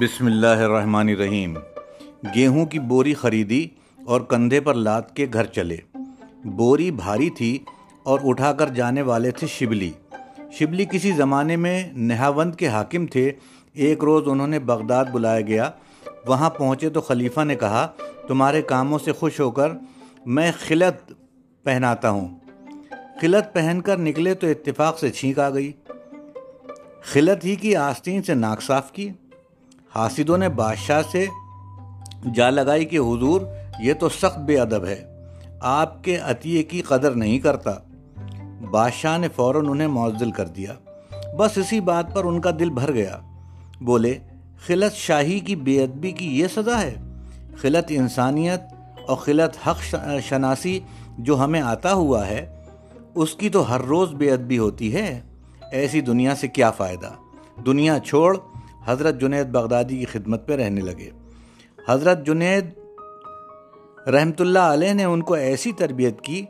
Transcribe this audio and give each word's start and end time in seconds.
بسم 0.00 0.26
اللہ 0.26 0.46
الرحمن 0.46 1.08
الرحیم۔ 1.08 1.58
گیہوں 2.34 2.66
کی 2.66 2.78
بوری 2.78 3.14
خریدی 3.14 3.66
اور 4.04 4.20
کندھے 4.20 4.60
پر 4.60 4.74
لاد 4.74 5.02
کے 5.14 5.26
گھر 5.32 5.44
چلے۔ 5.44 5.76
بوری 6.44 6.90
بھاری 6.90 7.30
تھی 7.30 7.58
اور 8.02 8.20
اٹھا 8.24 8.52
کر 8.52 8.68
جانے 8.68 9.02
والے 9.02 9.30
تھے 9.30 9.46
شبلی۔ 9.46 9.90
شبلی 10.52 10.84
کسی 10.84 11.12
زمانے 11.12 11.56
میں 11.56 11.92
نہاوند 11.92 12.54
کے 12.54 12.68
حاکم 12.68 13.06
تھے۔ 13.06 13.32
ایک 13.72 14.04
روز 14.04 14.22
انہوں 14.26 14.46
نے 14.46 14.58
بغداد 14.58 15.04
بلایا 15.04 15.40
گیا۔ 15.40 15.70
وہاں 16.26 16.50
پہنچے 16.50 16.88
تو 16.88 17.00
خلیفہ 17.00 17.40
نے 17.40 17.54
کہا، 17.54 17.88
تمہارے 18.28 18.62
کاموں 18.62 18.98
سے 18.98 19.12
خوش 19.12 19.40
ہو 19.40 19.50
کر 19.50 19.68
میں 20.26 20.52
خلط 20.58 21.12
پہناتا 21.62 22.10
ہوں۔ 22.10 22.38
خلط 23.20 23.54
پہن 23.54 23.80
کر 23.84 23.98
نکلے 23.98 24.34
تو 24.34 24.46
اتفاق 24.46 24.98
سے 24.98 25.10
چھینک 25.10 25.38
آ 25.38 25.50
گئی۔ 25.50 25.72
خلط 27.02 27.44
ہی 27.44 27.54
کی 27.54 27.76
آستین 27.76 28.22
سے 28.22 28.34
ناک 28.34 28.62
صاف 28.62 28.92
کی۔ 28.92 29.08
حاسدوں 29.96 30.38
نے 30.38 30.48
بادشاہ 30.48 31.02
سے 31.12 31.26
جا 32.34 32.50
لگائی 32.50 32.84
کہ 32.84 32.96
حضور، 32.96 33.40
یہ 33.78 33.94
تو 33.94 34.08
سخت 34.08 34.38
بے 34.38 34.60
ادب 34.60 34.84
ہے، 34.84 35.04
آپ 35.60 36.04
کے 36.04 36.16
عطیے 36.16 36.62
کی 36.62 36.82
قدر 36.82 37.10
نہیں 37.10 37.38
کرتا۔ 37.38 37.74
بادشاہ 38.70 39.18
نے 39.18 39.28
فوراً 39.36 39.68
انہیں 39.68 39.88
معزل 39.88 40.30
کر 40.30 40.48
دیا۔ 40.48 40.72
بس 41.38 41.58
اسی 41.58 41.80
بات 41.80 42.14
پر 42.14 42.24
ان 42.24 42.40
کا 42.40 42.50
دل 42.58 42.70
بھر 42.70 42.92
گیا۔ 42.92 43.18
بولے 43.80 44.18
خلط 44.66 44.94
شاہی 44.94 45.40
کی 45.40 45.56
بے 45.56 45.84
ادبی 45.84 46.10
کی 46.10 46.40
یہ 46.40 46.46
سزا 46.56 46.82
ہے؟ 46.82 46.94
خلط 47.56 47.84
انسانیت 47.88 48.60
اور 49.06 49.16
خلط 49.16 49.68
حق 49.68 49.96
شناسی 50.28 50.80
جو 51.18 51.44
ہمیں 51.44 51.60
آتا 51.60 51.92
ہوا 51.92 52.26
ہے، 52.26 52.56
اس 53.14 53.34
کی 53.34 53.48
تو 53.48 53.74
ہر 53.74 53.80
روز 53.80 54.12
بے 54.12 54.32
ادبی 54.32 54.58
ہوتی 54.58 54.94
ہے۔ 54.94 55.20
ایسی 55.72 56.00
دنیا 56.00 56.34
سے 56.34 56.48
کیا 56.48 56.70
فائدہ؟ 56.70 57.10
دنیا 57.66 57.98
چھوڑ 57.98 58.38
حضرت 58.86 59.20
جنید 59.20 59.46
بغدادی 59.46 59.96
کی 59.96 60.04
خدمت 60.04 60.46
پہ 60.46 60.56
رہنے 60.56 60.80
لگے۔ 60.80 61.10
حضرت 61.88 62.26
جنید 62.26 62.64
رحمت 64.08 64.40
اللہ 64.40 64.58
علیہ 64.58 64.92
نے 64.92 65.04
ان 65.04 65.22
کو 65.22 65.34
ایسی 65.34 65.72
تربیت 65.72 66.20
کی 66.20 66.46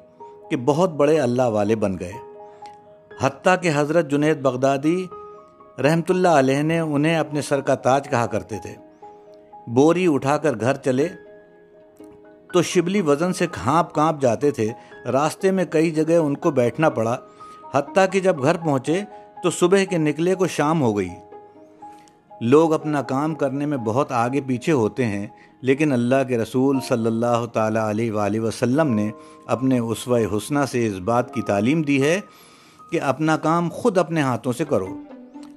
کہ 0.51 0.57
بہت 0.57 0.91
بڑے 0.91 1.21
اللہ 1.21 1.43
والے 1.43 1.77
بن 1.77 1.99
گئے۔ 2.01 2.13
حتیٰ 3.21 3.55
کہ 3.63 3.71
حضرت 3.75 4.11
جنید 4.11 4.39
بغدادی 4.39 5.07
رحمت 5.83 6.11
اللہ 6.11 6.29
علیہ 6.29 6.63
نے 6.63 6.79
انہیں 6.79 7.17
اپنے 7.17 7.43
سر 7.43 7.61
کا 7.61 7.75
تاج 7.75 8.09
کہا 8.09 8.27
کرتے 8.27 8.57
تھے۔ 8.63 8.75
بوری 9.67 10.07
اٹھا 10.15 10.37
کر 10.37 10.61
گھر 10.61 10.75
چلے 10.75 11.09
تو 12.53 12.63
شبلی 12.63 13.01
وزن 13.01 13.33
سے 13.33 13.47
کھانپ 13.53 13.93
کانپ 13.93 14.23
جاتے 14.23 14.51
تھے۔ 14.51 14.69
راستے 15.07 15.51
میں 15.51 15.65
کئی 15.65 15.91
جگہ 15.91 16.17
ان 16.17 16.37
کو 16.37 16.51
بیٹھنا 16.51 16.89
پڑا۔ 16.89 17.17
حتیٰ 17.75 18.07
کہ 18.13 18.21
جب 18.21 18.43
گھر 18.43 18.57
پہنچے 18.57 19.03
تو 19.43 19.51
صبح 19.51 19.85
کے 19.91 19.99
نکلے 19.99 20.35
کو 20.35 20.47
شام 20.47 20.83
ہو 20.83 20.99
گئی۔ 20.99 21.09
لوگ 22.41 22.73
اپنا 22.75 23.03
کام 23.03 23.35
کرنے 23.35 23.67
میں 23.67 23.79
بہت 23.79 24.13
آگے 24.13 24.41
پیچھے 24.41 24.73
ہوتے 24.73 25.05
ہیں، 25.07 25.27
لیکن 25.63 25.93
اللہ 25.93 26.23
کے 26.29 26.39
رسول 26.39 26.79
صلی 26.89 27.07
اللہ 27.07 27.45
تعالیٰ 27.53 27.83
علیہ 27.83 28.13
وآلہ 28.13 28.41
وسلم 28.41 28.95
نے 28.95 29.11
اپنے 29.47 29.79
عصوہ 29.79 30.19
حسنہ 30.37 30.65
سے 30.71 30.87
اس 30.87 30.99
بات 31.05 31.35
کی 31.35 31.43
تعلیم 31.43 31.83
دی 31.83 32.03
ہے 32.03 32.21
کہ 32.93 33.01
اپنا 33.01 33.37
کام 33.37 33.69
خود 33.69 33.99
اپنے 33.99 34.21
ہاتھوں 34.21 34.53
سے 34.53 34.65
کرو۔ 34.65 34.89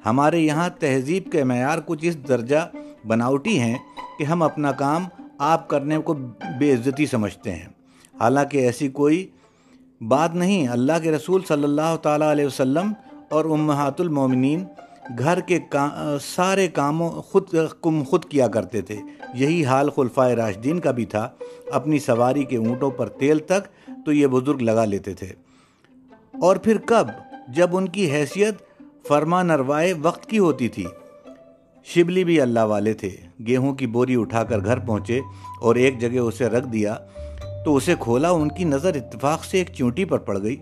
ہمارے 0.05 0.39
یہاں 0.39 0.69
تہذیب 0.80 1.31
کے 1.31 1.44
معیار 1.44 1.80
کچھ 1.85 2.05
اس 2.05 2.17
درجہ 2.27 2.67
بناوٹی 3.07 3.59
ہیں 3.59 3.77
کہ 4.19 4.23
ہم 4.23 4.44
اپنا 4.44 4.72
کام 4.72 5.05
آپ 5.38 5.67
کرنے 5.67 5.97
کو 5.97 6.13
بے 6.59 6.73
عزتی 6.73 7.05
سمجھتے 7.05 7.52
ہیں۔ 7.52 7.67
حالانکہ 8.16 8.57
ایسی 8.57 8.88
کوئی 8.89 9.25
بات 10.02 10.35
نہیں، 10.35 10.67
اللہ 10.67 11.00
کے 11.03 11.11
رسول 11.11 11.41
صلی 11.47 11.63
اللہ 11.63 11.95
تعالیٰ 12.02 12.31
علیہ 12.31 12.45
وسلم 12.45 12.91
اور 13.30 13.45
امہات 13.45 14.02
المومنین 14.02 14.63
گھر 15.18 15.40
کے 15.40 15.60
سارے 16.22 16.68
کاموں 16.68 17.10
خود، 17.10 17.44
کم 17.82 18.04
خود 18.04 18.26
کیا 18.26 18.48
کرتے 18.48 18.82
تھے۔ 18.82 18.96
یہی 19.34 19.66
حال 19.66 19.90
خلفۂ 19.90 20.32
راشدین 20.32 20.80
کا 20.80 20.92
بھی 20.92 21.06
تھا۔ 21.06 21.30
اپنی 21.72 22.00
سواری 22.00 22.44
کے 22.44 22.58
اونٹوں 22.58 22.92
پر 22.92 23.09
تیل 23.09 23.40
تک 23.40 23.90
تو 24.06 24.12
یہ 24.14 24.28
بزرگ 24.28 24.62
لگا 24.62 24.86
لیتے 24.86 25.14
تھے۔ 25.14 25.28
اور 26.42 26.56
پھر 26.56 26.78
کب؟ 26.86 27.08
جب 27.48 27.78
ان 27.78 27.90
کی 27.90 28.12
حیثیت 28.12 28.56
فرما 29.08 29.44
نروائے 29.44 29.94
وقت 30.02 30.25
کی 30.25 30.40
ہوتی 30.40 30.68
تھی۔ 30.68 30.86
شبلی 31.84 32.24
بھی 32.24 32.42
اللہ 32.42 32.59
والے 32.59 32.94
تھے۔ 32.94 33.09
گیہوں 33.48 33.74
کی 33.74 33.88
بوری 33.88 34.16
اٹھا 34.16 34.44
کر 34.44 34.66
گھر 34.66 34.80
پہنچے 34.80 35.19
اور 35.62 35.75
ایک 35.75 36.00
جگہ 36.00 36.19
اسے 36.19 36.46
رکھ 36.46 36.68
دیا 36.68 36.96
تو 37.66 37.75
اسے 37.75 37.96
کھولا۔ 38.00 38.30
ان 38.30 38.50
کی 38.50 38.64
نظر 38.64 38.96
اتفاق 38.96 39.46
سے 39.46 39.58
ایک 39.58 39.69
چونٹی 39.74 40.06
پر 40.06 40.18
پڑ 40.18 40.42
گئی 40.42 40.56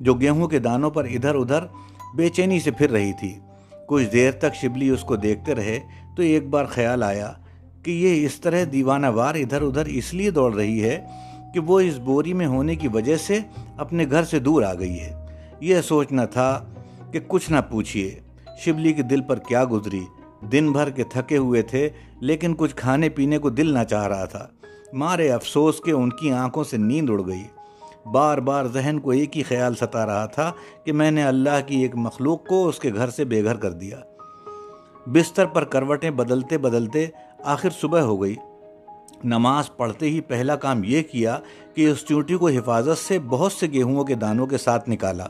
جو 0.00 0.14
گیہوں 0.14 0.48
کے 0.48 0.58
دانوں 0.58 0.90
پر 0.90 1.04
ادھر 1.04 1.34
ادھر 1.34 1.64
بے 2.16 2.28
چینی 2.28 2.60
سے 2.60 2.70
پھر 2.70 2.90
رہی 2.90 3.12
تھی۔ 3.12 3.38
کچھ 3.88 4.04
دیر 4.12 4.32
تک 4.32 4.54
شبلی 4.54 4.88
اس 4.88 5.04
کو 5.04 5.16
دیکھتے 5.16 5.54
رہے 5.54 5.80
تو 6.16 6.22
ایک 6.22 6.48
بار 6.48 6.64
خیال 6.64 7.02
آیا 7.02 7.32
کہ 7.82 7.90
یہ 7.90 8.26
اس 8.26 8.40
طرح 8.40 8.64
دیوانہ 8.72 9.06
وار 9.06 9.34
ادھر 9.34 9.62
ادھر 9.62 9.86
اس 9.86 10.14
لیے 10.14 10.30
دوڑ 10.30 10.54
رہی 10.54 10.84
ہے 10.84 11.06
کہ 11.54 11.60
وہ 11.60 11.80
اس 11.80 11.98
بوری 11.98 12.32
میں 12.32 12.46
ہونے 12.46 12.76
کی 12.76 12.88
وجہ 12.88 13.16
سے 13.16 13.38
اپنے 13.76 14.06
گھر 14.10 14.24
سے 14.24 14.38
دور 14.38 14.62
آ 14.62 14.74
گئی 14.74 15.00
ہے۔ 15.00 15.26
یہ 15.60 15.80
سوچنا 15.80 16.24
تھا 16.24 16.64
کہ 17.12 17.20
کچھ 17.28 17.50
نہ 17.50 17.56
پوچھئے۔ 17.70 18.20
شبلی 18.58 18.92
کے 18.92 19.02
دل 19.02 19.20
پر 19.20 19.38
کیا 19.38 19.64
گزری؟ 19.70 20.04
دن 20.52 20.72
بھر 20.72 20.90
کے 20.90 21.04
تھکے 21.04 21.36
ہوئے 21.36 21.62
تھے، 21.62 21.88
لیکن 22.20 22.54
کچھ 22.58 22.76
کھانے 22.76 23.08
پینے 23.08 23.38
کو 23.38 23.50
دل 23.50 23.74
نہ 23.74 23.84
چاہ 23.90 24.06
رہا 24.06 24.24
تھا۔ 24.24 24.46
مارے 24.92 25.30
افسوس 25.30 25.80
کے 25.80 25.92
ان 25.92 26.10
کی 26.10 26.32
آنکھوں 26.32 26.64
سے 26.64 26.76
نیند 26.76 27.10
اڑ 27.10 27.26
گئی۔ 27.26 27.44
بار 28.06 28.38
بار 28.38 28.64
ذہن 28.64 28.98
کو 29.02 29.10
ایک 29.10 29.36
ہی 29.36 29.42
خیال 29.42 29.74
ستا 29.74 30.06
رہا 30.06 30.26
تھا 30.26 30.52
کہ 30.84 30.92
میں 30.92 31.10
نے 31.10 31.22
اللہ 31.22 31.66
کی 31.66 31.82
ایک 31.82 31.96
مخلوق 31.96 32.46
کو 32.46 32.68
اس 32.68 32.78
کے 32.78 32.94
گھر 32.94 33.10
سے 33.10 33.24
بے 33.24 33.44
گھر 33.44 33.56
کر 33.56 33.72
دیا۔ 33.72 33.96
بستر 35.06 35.46
پر 35.46 35.64
کروٹیں 35.64 36.10
بدلتے 36.10 36.58
بدلتے 36.58 37.06
آخر 37.44 37.70
صبح 37.70 38.00
ہو 38.00 38.22
گئی۔ 38.22 38.34
نماز 39.24 39.76
پڑھتے 39.76 40.06
ہی 40.06 40.20
پہلا 40.20 40.56
کام 40.56 40.80
یہ 40.84 41.02
کیا 41.02 41.38
کہ 41.74 41.90
اس 41.90 42.04
چونٹی 42.08 42.36
کو 42.36 42.48
حفاظت 42.48 42.98
سے 42.98 43.18
بہت 43.18 43.52
سے 43.52 43.66
گیہوں 43.66 44.04
کے 44.04 44.14
دانوں 44.14 44.46
کے 44.46 44.58
ساتھ 44.58 44.90
نکالا۔ 44.90 45.26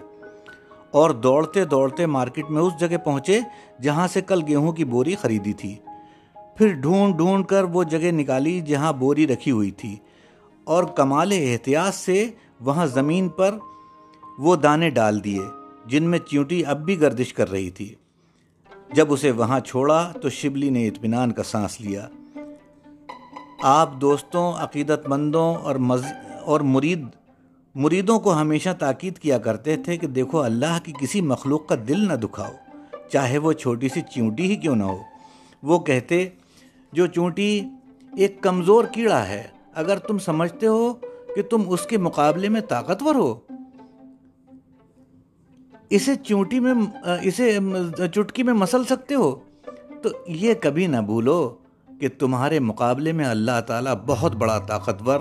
اور 0.90 1.10
دوڑتے 1.10 1.64
دوڑتے 1.64 2.06
مارکیٹ 2.06 2.50
میں 2.50 2.62
اس 2.62 2.72
جگہ 2.80 2.96
پہنچے 2.96 3.40
جہاں 3.82 4.08
سے 4.08 4.20
کل 4.20 4.42
گیہوں 4.48 4.72
کی 4.72 4.84
بوری 4.84 5.14
خریدی 5.14 5.52
تھی۔ 5.52 5.74
پھر 6.56 6.68
ڈھونڈ 6.68 7.16
ڈھونڈ 7.16 7.46
کر 7.46 7.64
وہ 7.64 7.84
جگہ 7.84 8.10
نکالی 8.10 8.60
جہاں 8.60 8.92
بوری 8.92 9.26
رکھی 9.26 9.50
ہوئی 9.50 9.70
تھی۔ 9.70 9.96
اور 10.64 10.84
کمال 10.84 11.32
احتیاط 11.32 11.94
سے 11.94 12.26
وہاں 12.60 12.86
زمین 12.86 13.28
پر 13.28 13.58
وہ 14.38 14.56
دانے 14.56 14.91
ڈال 14.91 15.24
دیے، 15.24 15.42
جن 15.86 16.04
میں 16.04 16.19
چیونٹی 16.19 16.64
اب 16.64 16.84
بھی 16.84 17.00
گردش 17.00 17.34
کر 17.34 17.50
رہی 17.50 17.70
تھی۔ 17.70 17.94
جب 18.92 19.12
اسے 19.12 19.30
وہاں 19.30 19.60
چھوڑا 19.60 20.12
تو 20.22 20.30
شبلی 20.30 20.70
نے 20.70 20.88
اطمینان 20.88 21.32
کا 21.32 21.42
سانس 21.42 21.80
لیا۔ 21.80 22.08
آپ 23.62 24.00
دوستوں، 24.00 24.52
عقیدت 24.52 25.08
مندوں 25.08 25.54
اور 25.54 25.74
مز، 25.74 26.04
اور 26.44 26.60
مرید، 26.60 27.06
مریدوں 27.74 28.20
کو 28.20 28.34
ہمیشہ 28.34 28.69
تاکید 28.78 29.19
کیا 29.19 29.38
کرتے 29.38 29.76
تھے 29.76 29.96
کہ 29.96 30.06
دیکھو 30.06 30.42
اللہ 30.42 30.78
کی 30.84 30.92
کسی 31.00 31.20
مخلوق 31.20 31.66
کا 31.66 31.75
دل 31.88 32.08
نہ 32.08 32.12
دکھاؤ، 32.12 32.52
چاہے 33.12 33.38
وہ 33.38 33.52
چھوٹی 33.52 33.88
سی 33.88 34.00
چیونٹی 34.00 34.50
ہی 34.50 34.56
کیوں 34.56 34.76
نہ 34.76 34.84
ہو۔ 34.84 34.98
وہ 35.62 35.78
کہتے، 35.78 36.28
جو 36.92 37.06
چونٹی 37.06 37.60
ایک 38.16 38.40
کمزور 38.40 38.84
کیڑا 38.84 39.28
ہے، 39.28 39.42
اگر 39.75 39.98
تم 39.98 40.19
سمجھتے 40.19 40.66
ہو 40.66 40.94
کہ 41.38 41.43
تم 41.43 41.62
اس 41.66 41.87
کے 41.87 41.99
مقابلے 41.99 42.49
میں 42.49 42.60
طاقتور 42.60 43.15
ہو۔ 43.15 43.34
اسے 45.91 46.15
چونٹی 46.15 46.60
میں، 46.60 46.75
اسے 47.22 47.59
چٹکی 48.15 48.43
میں 48.43 48.53
مسل 48.53 48.84
سکتے 48.84 49.15
ہو۔ 49.15 49.34
تو 50.03 50.09
یہ 50.26 50.54
کبھی 50.54 50.87
نہ 50.87 50.97
بھولو 50.97 51.54
کہ 52.00 52.09
تمہارے 52.19 52.60
مقابلے 52.60 53.12
میں 53.12 53.25
اللہ 53.25 53.60
تعالیٰ 53.66 53.94
بہت 54.06 54.34
بڑا 54.34 54.59
طاقتور 54.59 55.21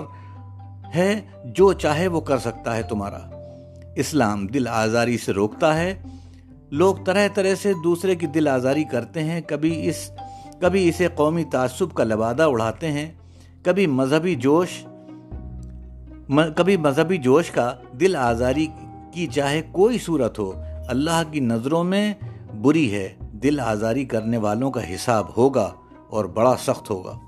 ہے، 0.94 1.20
جو 1.44 1.72
چاہے 1.72 2.08
وہ 2.08 2.20
کر 2.20 2.38
سکتا 2.38 2.76
ہے 2.76 2.82
تمہارا۔ 2.82 3.18
اسلام 3.96 4.46
دل 4.46 4.68
آزاری 4.68 5.18
سے 5.18 5.32
روکتا 5.32 5.76
ہے۔ 5.76 6.02
لوگ 6.70 6.94
طرح 7.06 7.28
طرح 7.34 7.54
سے 7.54 7.72
دوسرے 7.84 8.14
کی 8.14 8.26
دل 8.26 8.48
آزاری 8.48 8.84
کرتے 8.84 9.24
ہیں۔ 9.24 9.40
کبھی 9.40 9.88
اس، 9.88 10.10
کبھی 10.60 10.88
اسے 10.88 11.08
قومی 11.14 11.44
تعصب 11.44 11.94
کا 11.94 12.04
لبادہ 12.04 12.42
اڑاتے 12.42 12.92
ہیں۔ 12.92 13.12
کبھی 13.62 13.86
مذہبی 13.86 14.34
جوش 14.34 14.86
کبھی 16.56 16.76
مذہبی 16.76 17.16
جوش 17.16 17.50
کا 17.50 17.74
دل 18.00 18.16
آزاری 18.16 18.66
کی 19.12 19.26
چاہے 19.26 19.62
کوئی 19.72 19.98
صورت 19.98 20.38
ہو، 20.38 20.52
اللہ 20.88 21.22
کی 21.30 21.40
نظروں 21.40 21.84
میں 21.84 22.14
بری 22.62 22.94
ہے۔ 22.94 23.08
دل 23.32 23.60
آزاری 23.60 24.04
کرنے 24.04 24.36
والوں 24.36 24.70
کا 24.70 24.94
حساب 24.94 25.26
ہوگا 25.36 25.72
اور 26.10 26.24
بڑا 26.24 26.54
سخت 26.56 26.90
ہوگا۔ 26.90 27.18